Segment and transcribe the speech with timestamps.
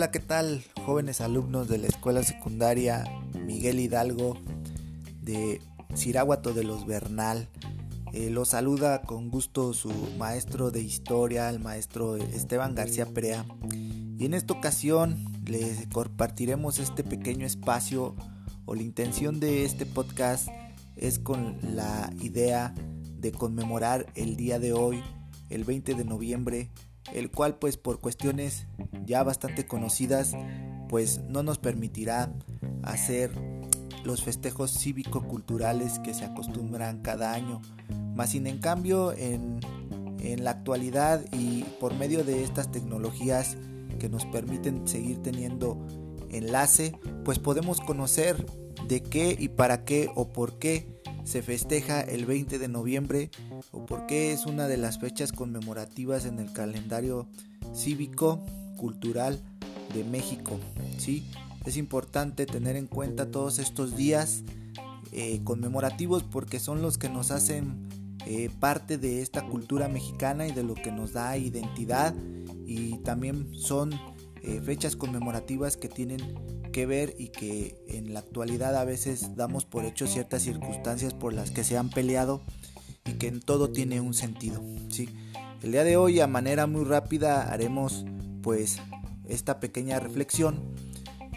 [0.00, 3.04] Hola, ¿qué tal jóvenes alumnos de la escuela secundaria
[3.44, 4.38] Miguel Hidalgo
[5.20, 5.60] de
[5.94, 7.50] Ciráguato de los Bernal?
[8.14, 13.44] Eh, los saluda con gusto su maestro de historia, el maestro Esteban García Perea.
[13.74, 18.16] Y en esta ocasión les compartiremos este pequeño espacio
[18.64, 20.48] o la intención de este podcast
[20.96, 22.72] es con la idea
[23.18, 25.02] de conmemorar el día de hoy,
[25.50, 26.70] el 20 de noviembre,
[27.14, 28.66] el cual pues por cuestiones
[29.04, 30.34] ya bastante conocidas
[30.88, 32.32] pues no nos permitirá
[32.82, 33.30] hacer
[34.04, 37.60] los festejos cívico-culturales que se acostumbran cada año.
[38.14, 39.60] Más sin en cambio en,
[40.18, 43.56] en la actualidad y por medio de estas tecnologías
[43.98, 45.78] que nos permiten seguir teniendo
[46.30, 48.44] enlace, pues podemos conocer
[48.88, 53.30] de qué y para qué o por qué se festeja el 20 de noviembre
[53.72, 57.28] o por qué es una de las fechas conmemorativas en el calendario
[57.74, 58.44] cívico
[58.76, 59.40] cultural
[59.94, 60.58] de México.
[60.98, 61.24] ¿sí?
[61.64, 64.42] Es importante tener en cuenta todos estos días
[65.12, 67.88] eh, conmemorativos porque son los que nos hacen
[68.26, 72.14] eh, parte de esta cultura mexicana y de lo que nos da identidad
[72.66, 73.92] y también son
[74.42, 76.20] eh, fechas conmemorativas que tienen
[76.70, 81.32] que ver y que en la actualidad a veces damos por hecho ciertas circunstancias por
[81.32, 82.40] las que se han peleado
[83.04, 84.62] y que en todo tiene un sentido.
[84.88, 85.08] ¿sí?
[85.62, 88.04] El día de hoy a manera muy rápida haremos
[88.42, 88.78] pues
[89.28, 90.74] esta pequeña reflexión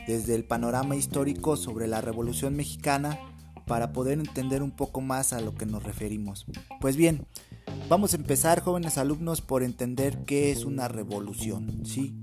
[0.08, 3.20] desde el panorama histórico sobre la Revolución Mexicana
[3.66, 6.45] para poder entender un poco más a lo que nos referimos.
[6.81, 7.26] Pues bien,
[7.89, 12.16] vamos a empezar jóvenes alumnos por entender qué es una revolución, ¿sí?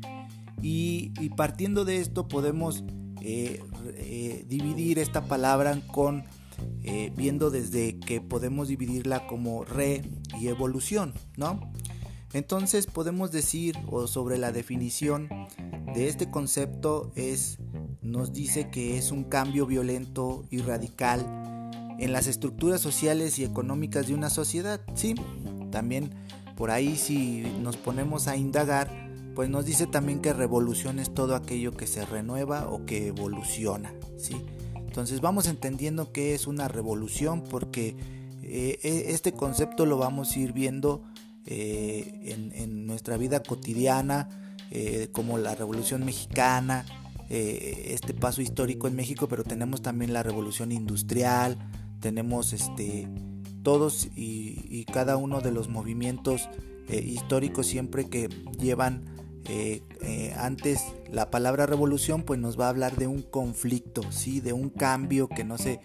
[0.63, 2.85] Y, y partiendo de esto podemos
[3.21, 3.63] eh,
[3.97, 6.25] eh, dividir esta palabra con
[6.83, 10.03] eh, viendo desde que podemos dividirla como re
[10.39, 11.73] y evolución, ¿no?
[12.33, 15.29] Entonces podemos decir o sobre la definición
[15.95, 17.59] de este concepto es
[18.03, 21.27] nos dice que es un cambio violento y radical
[21.99, 24.81] en las estructuras sociales y económicas de una sociedad.
[24.95, 25.15] Sí,
[25.71, 26.15] también
[26.57, 31.35] por ahí si nos ponemos a indagar pues nos dice también que revolución es todo
[31.35, 34.37] aquello que se renueva o que evoluciona, ¿sí?
[34.75, 37.97] Entonces vamos entendiendo qué es una revolución porque
[38.43, 41.05] eh, e, este concepto lo vamos a ir viendo
[41.47, 44.29] eh, en, nuestra vida cotidiana,
[44.73, 46.85] eh, como la revolución mexicana,
[47.29, 51.57] este paso histórico en México, pero tenemos también la revolución industrial,
[52.01, 53.07] tenemos este,
[53.63, 56.49] todos y, y cada uno de los movimientos
[56.89, 59.05] históricos siempre que llevan
[59.49, 60.81] eh, eh, antes
[61.11, 64.41] la palabra revolución pues nos va a hablar de un conflicto, ¿sí?
[64.41, 65.81] de un cambio que no se,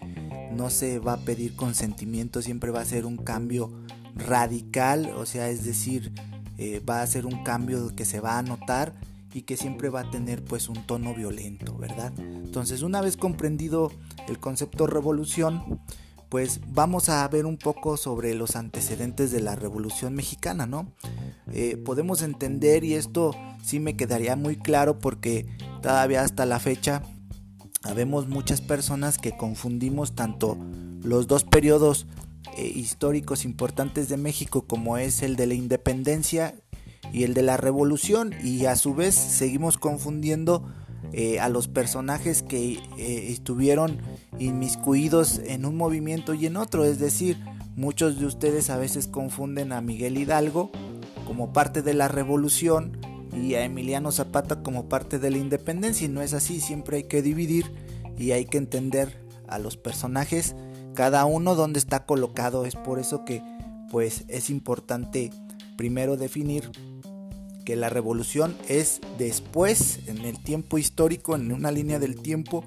[0.53, 3.71] no se va a pedir consentimiento, siempre va a ser un cambio
[4.15, 6.11] radical, o sea, es decir,
[6.57, 8.93] eh, va a ser un cambio que se va a notar
[9.33, 12.13] y que siempre va a tener pues un tono violento, ¿verdad?
[12.17, 13.91] Entonces una vez comprendido
[14.29, 15.81] el concepto revolución,
[16.29, 20.91] pues vamos a ver un poco sobre los antecedentes de la Revolución Mexicana, ¿no?
[21.51, 23.31] Eh, podemos entender y esto
[23.63, 25.45] sí me quedaría muy claro porque
[25.81, 27.03] todavía hasta la fecha
[27.83, 30.57] habemos muchas personas que confundimos tanto
[31.03, 32.07] los dos periodos
[32.57, 36.55] eh, históricos importantes de México como es el de la independencia
[37.13, 40.67] y el de la revolución y a su vez seguimos confundiendo
[41.13, 44.01] eh, a los personajes que estuvieron
[44.39, 47.37] inmiscuidos en un movimiento y en otro, es decir,
[47.75, 50.71] muchos de ustedes a veces confunden a Miguel Hidalgo
[51.25, 52.97] como parte de la revolución
[53.33, 56.05] y a Emiliano Zapata como parte de la independencia.
[56.05, 57.71] Y no es así, siempre hay que dividir
[58.17, 60.55] y hay que entender a los personajes
[60.95, 63.43] cada uno donde está colocado, es por eso que
[63.91, 65.29] pues es importante
[65.77, 66.71] primero definir
[67.65, 72.63] que la revolución es después en el tiempo histórico, en una línea del tiempo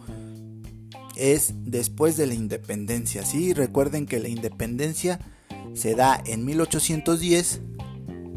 [1.19, 3.25] es después de la independencia.
[3.25, 3.53] ¿sí?
[3.53, 5.19] Recuerden que la independencia
[5.75, 7.61] se da en 1810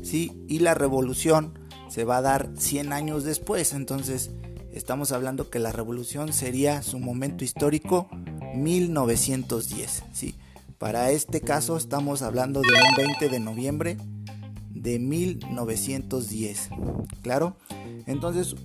[0.01, 0.31] ¿sí?
[0.47, 1.59] y la revolución
[1.89, 3.73] se va a dar 100 años después.
[3.73, 4.31] Entonces
[4.73, 8.09] estamos hablando que la revolución sería su momento histórico
[8.55, 10.03] 1910.
[10.11, 10.35] ¿sí?
[10.77, 13.97] Para este caso estamos hablando de un 20 de noviembre
[14.69, 16.69] de 1910.
[17.21, 17.57] ¿Claro?
[18.07, 18.55] Entonces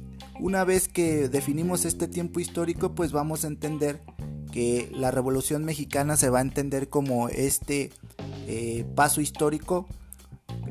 [0.40, 4.00] una vez que definimos este tiempo histórico, pues vamos a entender
[4.52, 7.90] que la Revolución Mexicana se va a entender como este
[8.46, 9.86] eh, paso histórico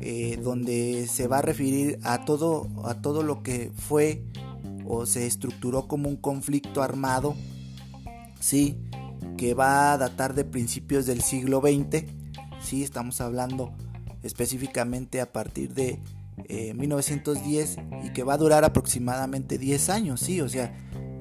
[0.00, 4.22] eh, donde se va a referir a todo, a todo lo que fue
[4.86, 7.34] o se estructuró como un conflicto armado,
[8.40, 8.76] sí,
[9.36, 12.04] que va a datar de principios del siglo XX,
[12.60, 13.72] sí, estamos hablando
[14.22, 15.98] específicamente a partir de
[16.48, 20.72] 1910 y que va a durar aproximadamente 10 años, sí, o sea,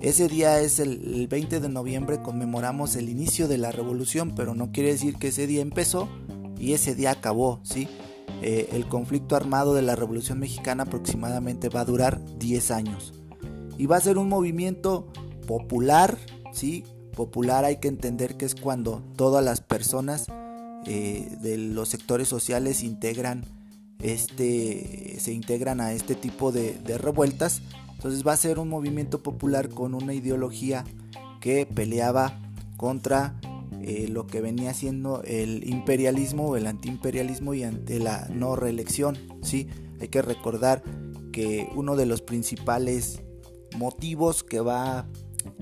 [0.01, 4.71] ese día es el, 20 de noviembre, conmemoramos el inicio de la revolución, pero no
[4.71, 6.09] quiere decir que ese día empezó
[6.59, 7.87] y ese día acabó, ¿sí?
[8.41, 13.13] Eh, el conflicto armado de la Revolución Mexicana aproximadamente va a durar 10 años.
[13.77, 15.07] Y va a ser un movimiento
[15.47, 16.17] popular,
[16.51, 16.83] ¿sí?
[17.15, 20.27] Popular hay que entender que es cuando todas las personas
[20.85, 23.45] eh, de los sectores sociales integran
[24.01, 27.61] este, se integran a este tipo de, revueltas.
[27.93, 30.83] Entonces va a ser un movimiento popular con una ideología
[31.39, 32.39] que peleaba
[32.77, 33.39] contra
[33.81, 39.17] eh, lo que venía siendo el imperialismo el antiimperialismo y ante la no reelección.
[39.41, 39.67] ¿sí?
[39.99, 40.83] Hay que recordar
[41.31, 43.21] que uno de los principales
[43.77, 45.07] motivos que va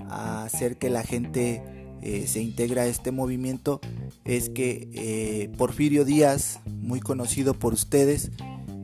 [0.08, 1.62] a hacer que la gente
[2.04, 3.80] eh, se integra a este movimiento
[4.26, 8.30] es que eh, Porfirio Díaz, muy conocido por ustedes,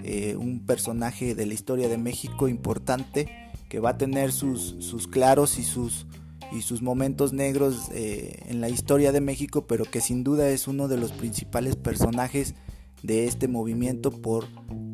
[0.03, 3.29] eh, un personaje de la historia de México importante,
[3.69, 6.07] que va a tener sus, sus claros y sus,
[6.51, 10.89] y sus momentos negros en la historia de México, pero que sin duda es uno
[10.89, 12.55] de los principales personajes
[13.03, 14.47] de este movimiento por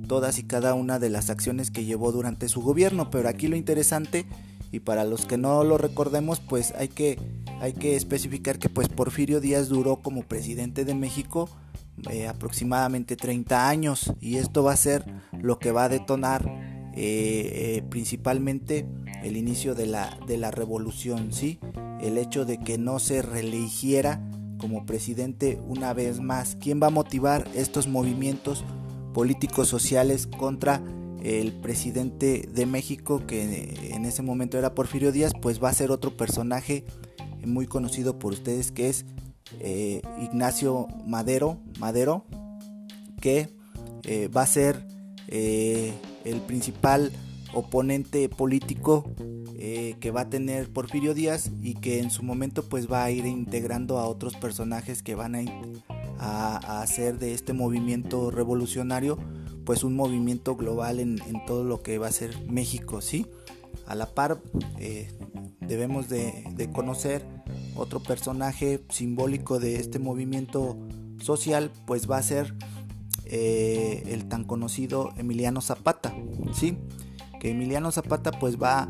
[0.08, 3.08] todas y cada una de las acciones que llevó durante su gobierno.
[3.08, 4.26] Pero aquí lo interesante
[4.72, 7.18] y para los que no lo recordemos pues hay que,
[7.60, 11.48] hay que especificar que pues Porfirio Díaz duró como presidente de México
[12.10, 15.04] eh, aproximadamente 30 años y esto va a ser
[15.40, 16.46] lo que va a detonar
[16.94, 18.86] eh, eh, principalmente
[19.22, 21.58] el inicio de la, de la revolución, ¿sí?
[22.00, 24.20] el hecho de que no se reeligiera
[24.58, 26.56] como presidente una vez más.
[26.60, 28.64] ¿Quién va a motivar estos movimientos
[29.14, 30.82] políticos sociales contra
[31.22, 35.90] el presidente de México, que en ese momento era Porfirio Díaz, pues va a ser
[35.90, 36.84] otro personaje
[37.46, 39.06] muy conocido por ustedes, que es
[39.60, 42.24] eh, Ignacio Madero, Madero,
[43.20, 43.48] que
[44.04, 44.86] eh, va a ser
[45.28, 45.94] eh,
[46.24, 47.12] el principal
[47.54, 49.10] oponente político
[49.56, 53.26] que va a tener Porfirio Díaz y que en su momento pues va a ir
[53.26, 55.34] integrando a otros personajes que van
[56.18, 59.18] a hacer de este movimiento revolucionario
[59.64, 63.26] pues un movimiento global en, todo lo que va a ser México, ¿sí?
[63.86, 64.40] A la par
[65.66, 67.24] debemos de, conocer
[67.76, 70.76] otro personaje simbólico de este movimiento
[71.18, 72.54] social, pues va a ser
[73.24, 76.14] eh, el tan conocido Emiliano Zapata,
[76.52, 76.78] ¿sí?
[77.40, 78.88] Que Emiliano Zapata pues va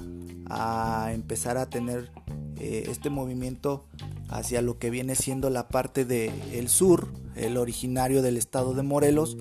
[0.49, 2.11] a empezar a tener
[2.59, 3.87] eh, este movimiento
[4.29, 8.83] hacia lo que viene siendo la parte del el sur, el originario del estado de
[8.83, 9.37] Morelos,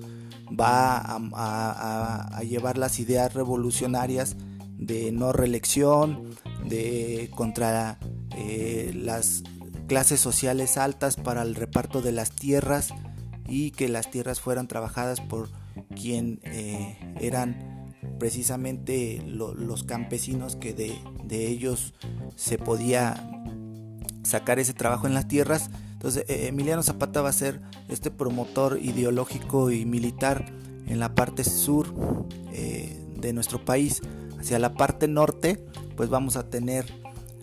[0.48, 4.36] va a, llevar las ideas revolucionarias
[4.78, 6.22] de no reelección,
[6.64, 7.98] de contra
[8.36, 9.42] eh, las
[9.86, 12.92] clases sociales altas para el reparto de las tierras
[13.48, 15.48] y que las tierras fueran trabajadas por
[15.94, 21.94] quien eh, eran precisamente los campesinos que de, de, ellos
[22.34, 23.30] se podía
[24.22, 28.78] sacar ese trabajo en las tierras entonces eh, Emiliano Zapata va a ser este promotor
[28.82, 30.46] ideológico y militar
[30.86, 31.92] en la parte sur
[33.20, 34.02] de nuestro país.
[34.38, 35.64] Hacia la parte norte,
[35.96, 36.86] pues vamos a tener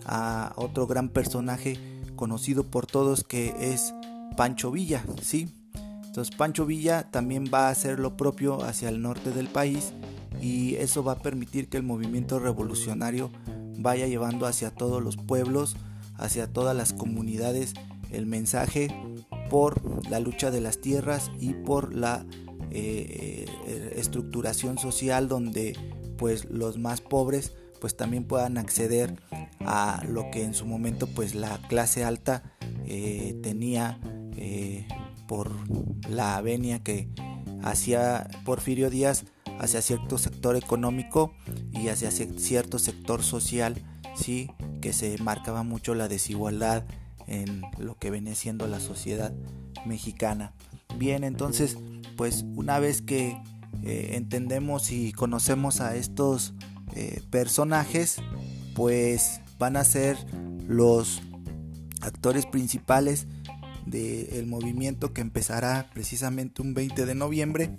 [0.04, 1.78] a otro gran personaje
[2.16, 3.94] conocido por todos que es
[4.36, 5.48] Pancho Villa, ¿sí?
[6.06, 9.92] Entonces Pancho Villa también va a hacer lo propio hacia el norte del país
[10.40, 13.30] y eso va a permitir que el movimiento revolucionario
[13.78, 15.76] vaya llevando hacia todos los pueblos,
[16.16, 17.74] hacia todas las comunidades
[18.10, 18.88] el mensaje
[19.50, 22.24] por la lucha de las tierras y por la
[22.70, 25.76] eh, eh, estructuración social donde
[26.16, 29.16] pues los más pobres pues también puedan acceder
[29.66, 32.42] a lo que en su momento pues la clase alta
[32.86, 33.98] eh, tenía
[35.26, 35.52] por
[36.08, 37.08] la venia que
[37.62, 39.24] hacía Porfirio Díaz
[39.58, 41.32] hacia cierto sector económico
[41.72, 43.82] y hacia cierto sector social
[44.14, 46.84] sí que se marcaba mucho la desigualdad
[47.26, 49.32] en lo que viene siendo la sociedad
[49.86, 50.52] mexicana.
[50.98, 51.76] Bien, entonces,
[52.16, 53.36] pues una vez que
[53.82, 56.54] eh, entendemos y conocemos a estos
[56.94, 58.16] eh, personajes,
[58.74, 60.18] pues van a ser
[60.68, 61.22] los
[62.02, 63.26] actores principales
[63.86, 67.78] del movimiento que empezará precisamente un 20 de noviembre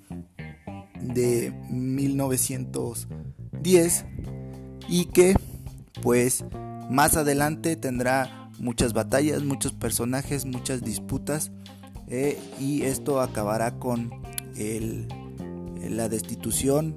[0.99, 4.05] de 1910
[4.89, 5.35] y que
[6.01, 6.43] pues
[6.89, 11.51] más adelante tendrá muchas batallas, muchos personajes, muchas disputas
[12.07, 14.09] eh, y esto acabará con
[15.87, 16.95] la destitución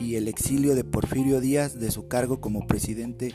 [0.00, 3.32] y el exilio de Porfirio Díaz de su cargo como presidente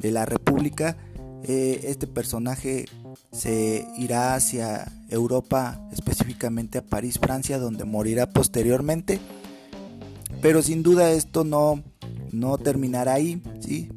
[0.00, 0.96] de la República.
[1.44, 2.86] Eh, este personaje
[3.32, 9.20] se irá hacia Europa, específicamente a París, Francia, donde morirá posteriormente.
[10.42, 11.82] Pero sin duda esto no,
[12.32, 13.90] no terminará ahí, ¿sí?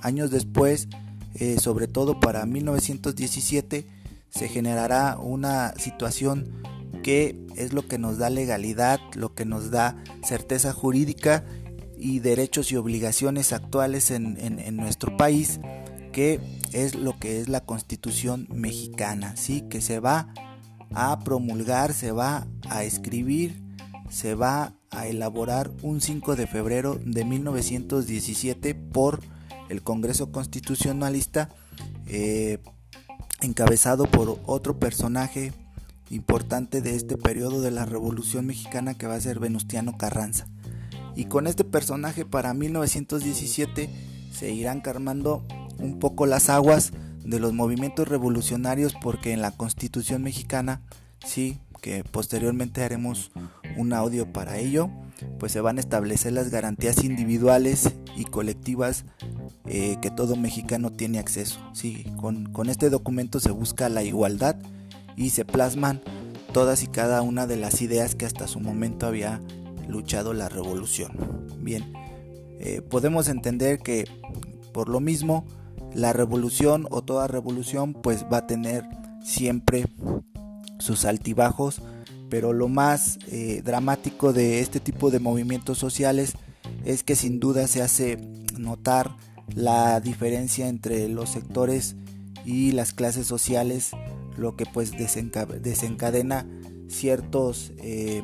[0.00, 0.88] Años después,
[1.34, 3.86] eh, sobre todo para 1917,
[4.30, 6.62] se generará una situación
[7.02, 11.44] que es lo que nos da legalidad, lo que nos da certeza jurídica
[11.98, 15.60] y derechos y obligaciones actuales en, en, nuestro país,
[16.12, 16.40] que
[16.72, 19.62] es lo que es la constitución mexicana, ¿sí?
[19.62, 20.32] que se va
[20.94, 23.62] a promulgar, se va a escribir,
[24.10, 29.20] se va a elaborar un 5 de febrero de 1917 por
[29.68, 31.48] el Congreso Constitucionalista,
[32.06, 32.58] eh,
[33.40, 35.52] encabezado por otro personaje
[36.10, 40.46] importante de este periodo de la Revolución Mexicana que va a ser Venustiano Carranza.
[41.16, 43.90] Y con este personaje para 1917
[44.30, 45.42] se irán calmando
[45.78, 46.92] un poco las aguas
[47.24, 50.82] de los movimientos revolucionarios porque en la Constitución mexicana,
[51.24, 53.32] sí, que posteriormente haremos
[53.76, 54.90] un audio para ello,
[55.38, 59.04] pues se van a establecer las garantías individuales y colectivas
[59.66, 61.60] eh, que todo mexicano tiene acceso.
[61.72, 64.56] Sí, con, con este documento se busca la igualdad
[65.16, 66.02] y se plasman
[66.52, 69.40] todas y cada una de las ideas que hasta su momento había
[69.88, 71.12] luchado la revolución.
[71.58, 71.92] Bien,
[72.60, 74.04] eh, podemos entender que
[74.72, 75.44] por lo mismo
[75.94, 78.84] la revolución o toda revolución pues va a tener
[79.24, 79.86] siempre
[80.78, 81.82] sus altibajos,
[82.28, 86.34] pero lo más eh, dramático de este tipo de movimientos sociales
[86.84, 88.18] es que sin duda se hace
[88.58, 89.16] notar
[89.54, 91.96] la diferencia entre los sectores
[92.44, 93.92] y las clases sociales
[94.36, 96.46] lo que pues desencadena
[96.88, 98.22] ciertos eh,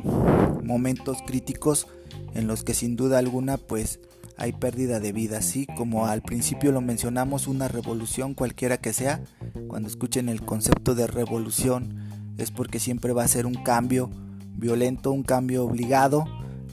[0.63, 1.87] momentos críticos
[2.35, 4.01] en los que sin duda alguna pues
[4.37, 9.23] hay pérdida de vida, así como al principio lo mencionamos, una revolución cualquiera que sea,
[9.69, 11.99] cuando escuchen el concepto de revolución
[12.39, 14.11] es porque siempre va a ser un cambio
[14.57, 16.25] violento, un cambio obligado,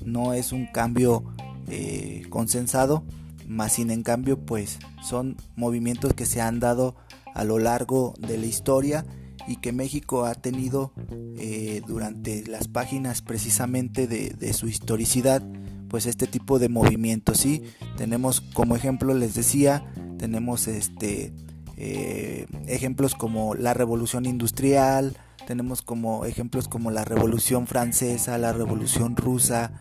[0.05, 1.23] no es un cambio
[1.67, 3.03] eh, consensado,
[3.47, 6.95] más sin en cambio pues son movimientos que se han dado
[7.33, 9.05] a lo largo de la historia
[9.49, 10.93] y que México ha tenido
[11.39, 15.43] eh, durante las páginas precisamente de, su historicidad
[15.89, 17.63] pues este tipo de movimientos sí
[17.97, 21.33] tenemos como ejemplo les decía tenemos este
[21.77, 29.15] eh, ejemplos como la revolución industrial tenemos como ejemplos como la revolución francesa la revolución
[29.15, 29.71] rusa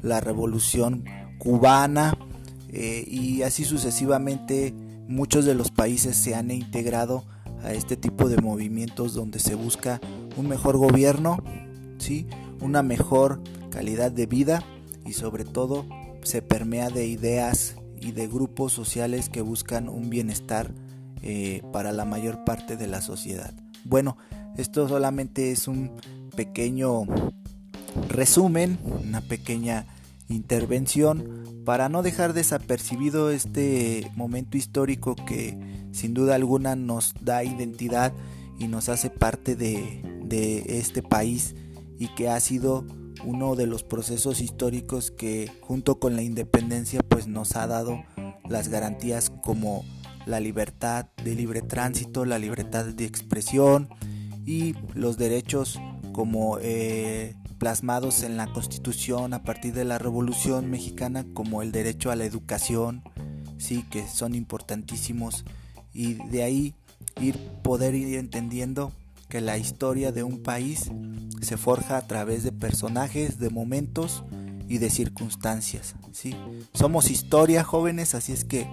[0.00, 1.04] la revolución
[1.36, 2.16] cubana
[2.70, 4.72] eh, y así sucesivamente
[5.06, 7.26] muchos de los países se han integrado
[7.62, 10.00] a este tipo de movimientos donde se busca
[10.36, 11.42] un mejor gobierno,
[11.98, 12.26] ¿sí?
[12.60, 14.62] una mejor calidad de vida
[15.04, 15.86] y sobre todo
[16.22, 20.72] se permea de ideas y de grupos sociales que buscan un bienestar
[21.22, 23.52] eh, para la mayor parte de la sociedad.
[23.84, 24.16] Bueno,
[24.56, 25.92] esto solamente es un
[26.36, 27.04] pequeño
[28.08, 29.86] resumen, una pequeña
[30.28, 35.58] intervención para no dejar desapercibido este momento histórico que
[35.92, 38.12] sin duda alguna nos da identidad
[38.58, 40.02] y nos hace parte de,
[40.68, 41.54] este país
[41.98, 42.86] y que ha sido
[43.24, 48.04] uno de los procesos históricos que junto con la independencia pues nos ha dado
[48.48, 49.84] las garantías como
[50.26, 53.88] la libertad de libre tránsito, la libertad de expresión
[54.44, 55.80] y los derechos
[56.12, 62.10] como eh, plasmados en la constitución a partir de la revolución mexicana como el derecho
[62.10, 63.02] a la educación,
[63.58, 65.44] sí que son importantísimos
[65.92, 66.74] y de ahí
[67.20, 68.92] ir poder ir entendiendo
[69.28, 70.90] que la historia de un país
[71.42, 74.24] se forja a través de personajes, de momentos
[74.68, 75.94] y de circunstancias.
[76.12, 76.34] ¿sí?
[76.72, 78.66] Somos historia jóvenes, así es que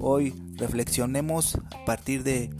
[0.00, 2.50] hoy reflexionemos a partir de,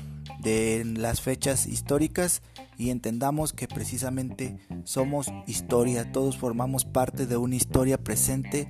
[0.42, 2.42] de las fechas históricas
[2.76, 8.68] y entendamos que precisamente somos historia, todos formamos parte de una historia presente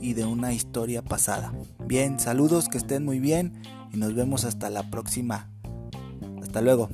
[0.00, 1.54] y de una historia pasada.
[1.86, 3.62] Bien, saludos, que estén muy bien
[3.92, 5.48] y nos vemos hasta la próxima.
[6.42, 6.88] Hasta luego.